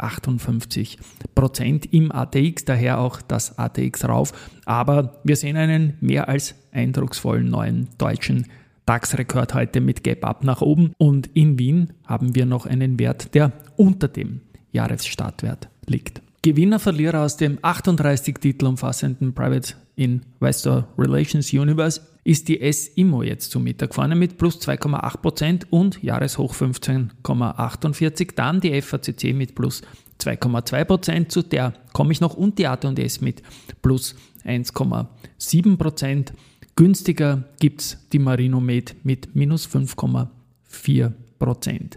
[0.00, 0.98] 0,58
[1.34, 4.32] Prozent im ATX, daher auch das ATX rauf.
[4.64, 8.46] Aber wir sehen einen mehr als eindrucksvollen neuen deutschen
[8.86, 10.92] DAX-Rekord heute mit Gap Up nach oben.
[10.98, 14.40] Und in Wien haben wir noch einen Wert, der unter dem
[14.72, 16.22] Jahresstartwert liegt.
[16.42, 23.50] Gewinner, Verlierer aus dem 38 Titel umfassenden Private Investor Relations Universe ist die S-Immo jetzt
[23.50, 28.34] zum Mittag vorne mit plus 2,8% und Jahreshoch 15,48.
[28.36, 29.82] Dann die FACC mit plus
[30.18, 33.42] 2,2%, zu der komme ich noch, und die AT&S mit
[33.82, 34.14] plus
[34.46, 36.32] 1,7%.
[36.74, 41.10] Günstiger gibt es die Marinomed mit minus 5,4%.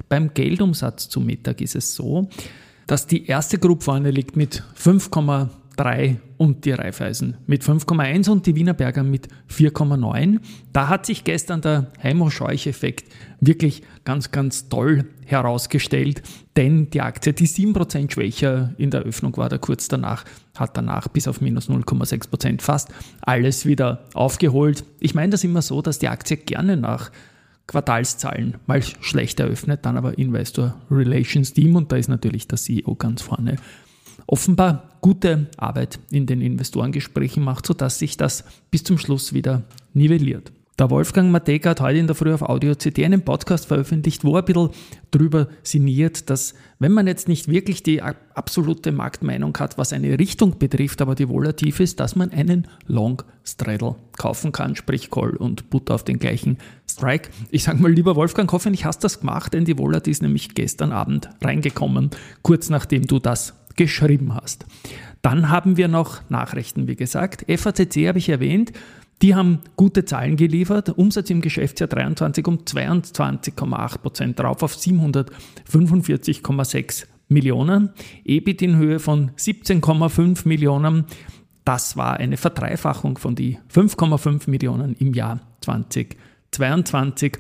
[0.10, 2.28] Beim Geldumsatz zum Mittag ist es so,
[2.88, 8.56] dass die erste Gruppe vorne liegt mit 5,3 und die Raiffeisen mit 5,1 und die
[8.56, 10.40] Wiener Berger mit 4,9.
[10.74, 13.06] Da hat sich gestern der Heimo-Scheuch-Effekt
[13.40, 16.22] wirklich ganz, ganz toll herausgestellt,
[16.58, 20.26] denn die Aktie, die 7% schwächer in der Öffnung war, da kurz danach,
[20.58, 22.90] hat danach bis auf minus 0,6% fast
[23.22, 24.84] alles wieder aufgeholt.
[25.00, 27.12] Ich meine das immer so, dass die Aktie gerne nach
[27.68, 32.96] Quartalszahlen mal schlecht eröffnet, dann aber Investor Relations Team und da ist natürlich der CEO
[32.96, 33.56] ganz vorne.
[34.28, 39.64] Offenbar gute Arbeit in den Investorengesprächen macht, sodass sich das bis zum Schluss wieder
[39.94, 40.52] nivelliert.
[40.80, 44.36] Der Wolfgang Mateka hat heute in der Früh auf Audio CD einen Podcast veröffentlicht, wo
[44.36, 44.70] er ein bisschen
[45.12, 50.58] drüber sinniert, dass wenn man jetzt nicht wirklich die absolute Marktmeinung hat, was eine Richtung
[50.58, 55.70] betrifft, aber die volativ ist, dass man einen Long Straddle kaufen kann, sprich Call und
[55.70, 56.58] Butter auf den gleichen
[56.90, 57.30] Strike.
[57.52, 60.56] Ich sage mal, lieber Wolfgang, hoffentlich hast du das gemacht, denn die Volat ist nämlich
[60.56, 62.10] gestern Abend reingekommen,
[62.42, 64.66] kurz nachdem du das geschrieben hast.
[65.22, 67.46] Dann haben wir noch Nachrichten, wie gesagt.
[67.48, 68.74] FACC habe ich erwähnt.
[69.22, 70.90] Die haben gute Zahlen geliefert.
[70.90, 77.92] Umsatz im Geschäftsjahr 23 um 22,8 Prozent drauf auf 745,6 Millionen.
[78.26, 81.06] EBIT in Höhe von 17,5 Millionen.
[81.66, 87.38] Das war eine Verdreifachung von die 5,5 Millionen im Jahr 2022.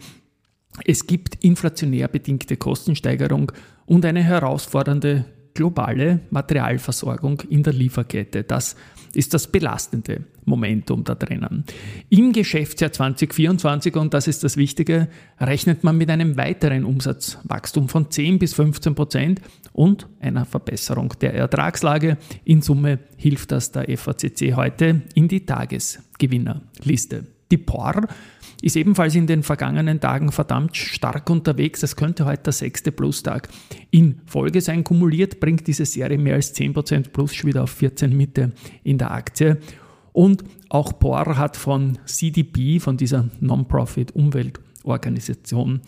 [0.85, 3.51] Es gibt inflationär bedingte Kostensteigerung
[3.85, 8.43] und eine herausfordernde globale Materialversorgung in der Lieferkette.
[8.43, 8.75] Das
[9.13, 11.63] ist das belastende Momentum da drinnen.
[12.09, 15.07] Im Geschäftsjahr 2024, und das ist das Wichtige,
[15.39, 19.41] rechnet man mit einem weiteren Umsatzwachstum von 10 bis 15 Prozent
[19.73, 22.17] und einer Verbesserung der Ertragslage.
[22.43, 27.25] In Summe hilft das der FACC heute in die Tagesgewinnerliste.
[27.51, 28.07] Die POR
[28.63, 31.83] ist ebenfalls in den vergangenen Tagen verdammt stark unterwegs.
[31.83, 33.49] Es könnte heute der sechste Plus-Tag
[33.91, 34.83] in Folge sein.
[34.83, 39.57] Kumuliert bringt diese Serie mehr als 10% plus wieder auf 14 Mitte in der Aktie.
[40.13, 45.81] Und auch POR hat von CDP, von dieser Non-Profit-Umweltorganisation,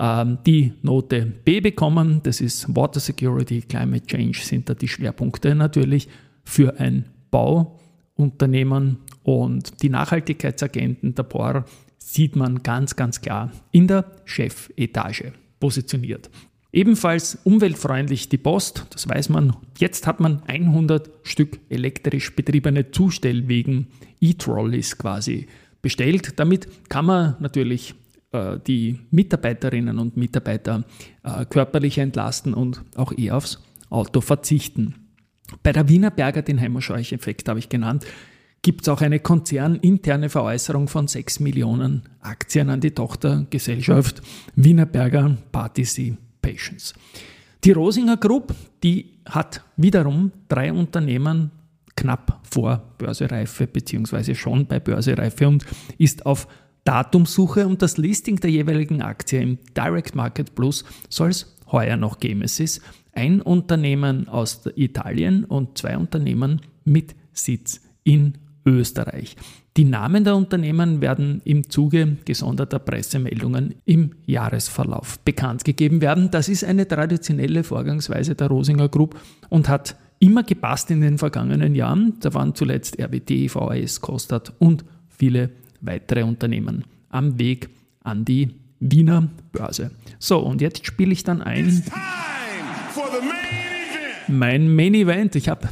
[0.00, 2.20] ähm, die Note B bekommen.
[2.22, 6.08] Das ist Water Security, Climate Change sind da die Schwerpunkte natürlich
[6.44, 11.64] für ein Bauunternehmen und die Nachhaltigkeitsagenten der POR
[11.98, 16.30] sieht man ganz, ganz klar in der Chefetage positioniert.
[16.74, 19.56] Ebenfalls umweltfreundlich die Post, das weiß man.
[19.78, 23.86] Jetzt hat man 100 Stück elektrisch betriebene Zustellwegen,
[24.20, 25.46] E-Trolleys quasi
[25.82, 26.32] bestellt.
[26.40, 27.94] Damit kann man natürlich
[28.32, 30.82] äh, die Mitarbeiterinnen und Mitarbeiter
[31.22, 34.96] äh, körperlich entlasten und auch eher aufs Auto verzichten.
[35.62, 38.04] Bei der Wiener Berger, den Heimerscheuch-Effekt habe ich genannt,
[38.62, 44.22] gibt es auch eine konzerninterne Veräußerung von 6 Millionen Aktien an die Tochtergesellschaft
[44.56, 45.36] Wienerberger
[46.44, 46.94] Participations.
[47.64, 51.50] Die Rosinger Group, die hat wiederum drei Unternehmen
[51.96, 55.64] knapp vor Börsereife beziehungsweise schon bei Börsereife und
[55.96, 56.46] ist auf
[56.84, 62.18] Datumsuche und das Listing der jeweiligen Aktie im Direct Market Plus soll es heuer noch
[62.18, 62.42] geben.
[62.42, 62.82] Es ist
[63.12, 68.34] ein Unternehmen aus Italien und zwei Unternehmen mit Sitz in
[68.66, 69.36] Österreich.
[69.76, 76.30] Die Namen der Unternehmen werden im Zuge gesonderter Pressemeldungen im Jahresverlauf bekannt gegeben werden.
[76.30, 79.18] Das ist eine traditionelle Vorgangsweise der Rosinger Group
[79.48, 82.14] und hat immer gepasst in den vergangenen Jahren.
[82.20, 85.50] Da waren zuletzt RWT, VAS, Kostat und viele
[85.80, 87.68] weitere Unternehmen am Weg
[88.04, 89.90] an die Wiener Börse.
[90.20, 91.82] So, und jetzt spiele ich dann ein
[94.28, 95.34] mein Main Event.
[95.34, 95.68] Ich habe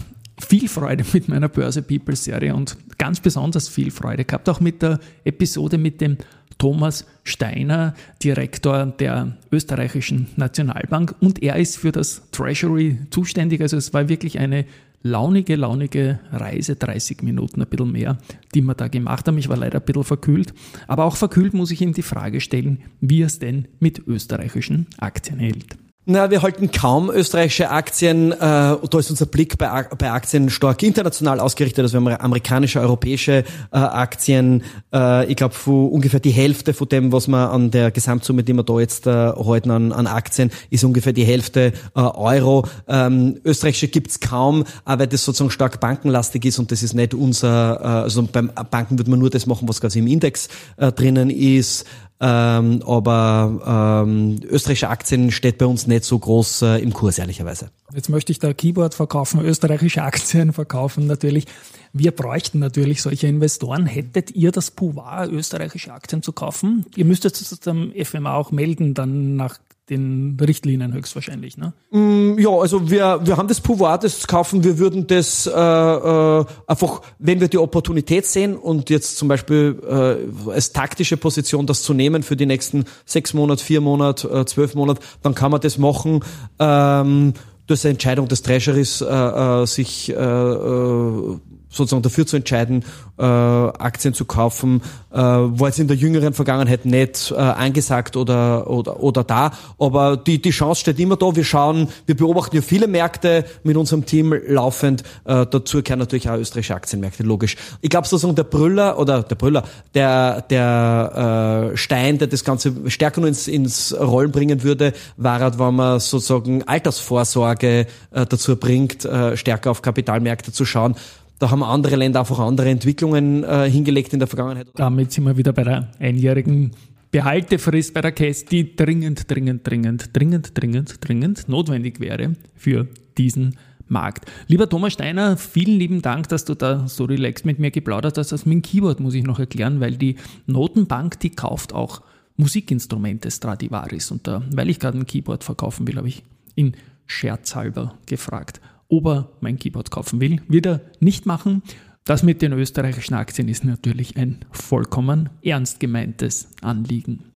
[0.52, 4.82] viel Freude mit meiner Börse People Serie und ganz besonders viel Freude gehabt, auch mit
[4.82, 6.18] der Episode mit dem
[6.58, 13.62] Thomas Steiner, Direktor der österreichischen Nationalbank und er ist für das Treasury zuständig.
[13.62, 14.66] Also es war wirklich eine
[15.02, 18.18] launige, launige Reise, 30 Minuten, ein bisschen mehr,
[18.54, 19.38] die wir da gemacht haben.
[19.38, 20.52] Ich war leider ein bisschen verkühlt,
[20.86, 24.86] aber auch verkühlt muss ich ihm die Frage stellen, wie er es denn mit österreichischen
[24.98, 25.78] Aktien hält.
[26.04, 28.32] Na, wir halten kaum österreichische Aktien.
[28.32, 31.84] Äh, da ist unser Blick bei, bei Aktien stark international ausgerichtet.
[31.84, 34.64] Also wir haben amerikanische, europäische äh, Aktien.
[34.92, 38.64] Äh, ich glaube, ungefähr die Hälfte von dem, was wir an der Gesamtsumme, die wir
[38.64, 42.66] da jetzt äh, halten an, an Aktien, ist ungefähr die Hälfte äh, Euro.
[42.88, 47.80] Ähm, österreichische gibt's kaum, aber das sozusagen stark bankenlastig ist und das ist nicht unser,
[47.80, 51.30] äh, also beim Banken würde man nur das machen, was quasi im Index äh, drinnen
[51.30, 51.86] ist.
[52.24, 57.70] Ähm, aber ähm, österreichische Aktien steht bei uns nicht so groß äh, im Kurs, ehrlicherweise.
[57.92, 61.46] Jetzt möchte ich da Keyboard verkaufen, österreichische Aktien verkaufen natürlich.
[61.92, 63.86] Wir bräuchten natürlich solche Investoren.
[63.86, 66.86] Hättet ihr das Pouvoir, österreichische Aktien zu kaufen?
[66.94, 69.58] Ihr müsstet es dem FMA auch melden, dann nach
[69.92, 71.72] den Richtlinien höchstwahrscheinlich, ne?
[71.90, 74.64] Mm, ja, also wir, wir haben das Pouvoir, das zu kaufen.
[74.64, 79.78] Wir würden das äh, äh, einfach, wenn wir die Opportunität sehen und jetzt zum Beispiel
[79.86, 84.44] äh, als taktische Position das zu nehmen für die nächsten sechs Monate, vier Monate, äh,
[84.46, 86.20] zwölf Monate, dann kann man das machen.
[86.58, 87.34] Ähm,
[87.66, 91.38] durch eine Entscheidung des Treasurys äh, äh, sich äh, äh,
[91.72, 92.84] sozusagen dafür zu entscheiden,
[93.18, 98.70] äh, Aktien zu kaufen, äh, war jetzt in der jüngeren Vergangenheit nicht äh, angesagt oder,
[98.70, 99.52] oder, oder da.
[99.78, 101.34] Aber die, die Chance steht immer da.
[101.34, 105.02] Wir schauen, wir beobachten ja viele Märkte mit unserem Team laufend.
[105.24, 107.56] Äh, dazu gehören natürlich auch österreichische Aktienmärkte, logisch.
[107.80, 109.64] Ich glaube sozusagen der Brüller oder der Brüller,
[109.94, 115.40] der, der äh, Stein, der das Ganze stärker nur ins, ins Rollen bringen würde, war
[115.40, 120.96] halt, wenn man sozusagen Altersvorsorge äh, dazu bringt, äh, stärker auf Kapitalmärkte zu schauen.
[121.42, 124.68] Da haben andere Länder einfach andere Entwicklungen äh, hingelegt in der Vergangenheit.
[124.76, 126.70] Damit sind wir wieder bei der einjährigen
[127.10, 132.86] Behaltefrist bei der Case, die dringend, dringend, dringend, dringend, dringend, dringend notwendig wäre für
[133.18, 133.56] diesen
[133.88, 134.30] Markt.
[134.46, 138.30] Lieber Thomas Steiner, vielen lieben Dank, dass du da so relaxed mit mir geplaudert hast.
[138.30, 142.02] Das mit dem Keyboard muss ich noch erklären, weil die Notenbank, die kauft auch
[142.36, 144.12] Musikinstrumente Stradivaris.
[144.12, 146.22] Und da, weil ich gerade ein Keyboard verkaufen will, habe ich
[146.54, 146.76] ihn
[147.08, 148.60] scherzhalber gefragt
[148.92, 150.40] ob er mein Keyboard kaufen will.
[150.48, 151.62] Wird er nicht machen.
[152.04, 157.32] Das mit den österreichischen Aktien ist natürlich ein vollkommen ernst gemeintes Anliegen.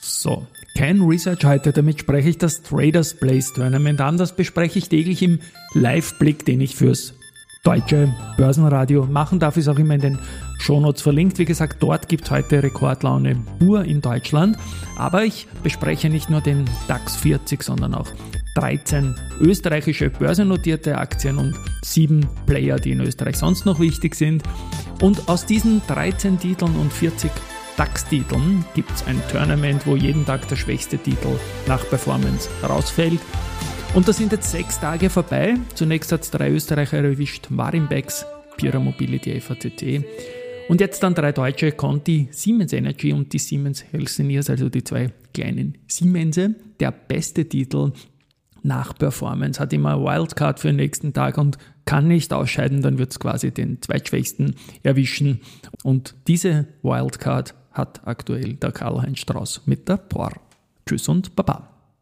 [0.00, 0.46] So,
[0.76, 4.16] kein Research heute, damit spreche ich das Traders Place Tournament an.
[4.16, 5.40] Das bespreche ich täglich im
[5.74, 7.14] Live-Blick, den ich fürs
[7.64, 10.18] deutsche Börsenradio machen darf, ist auch immer in den
[10.60, 11.38] Shownotes verlinkt.
[11.38, 14.56] Wie gesagt, dort gibt es heute Rekordlaune pur in Deutschland.
[14.96, 18.08] Aber ich bespreche nicht nur den DAX 40, sondern auch
[18.58, 24.42] 13 österreichische börsennotierte Aktien und 7 Player, die in Österreich sonst noch wichtig sind.
[25.00, 27.30] Und aus diesen 13 Titeln und 40
[27.76, 31.38] DAX-Titeln gibt es ein Tournament, wo jeden Tag der schwächste Titel
[31.68, 33.20] nach Performance rausfällt.
[33.94, 35.54] Und da sind jetzt sechs Tage vorbei.
[35.74, 40.04] Zunächst hat es drei Österreicher erwischt, Marimbex, Pira Mobility, FATT.
[40.68, 45.12] Und jetzt dann drei deutsche, Conti, Siemens Energy und die Siemens Healthineers, also die zwei
[45.32, 46.56] kleinen Siemense.
[46.80, 47.92] Der beste Titel
[48.62, 53.12] nach Performance, hat immer Wildcard für den nächsten Tag und kann nicht ausscheiden, dann wird
[53.12, 55.40] es quasi den zweitschwächsten erwischen.
[55.84, 60.32] Und diese Wildcard hat aktuell der Karl-Heinz Strauß mit der POR.
[60.86, 61.77] Tschüss und Baba.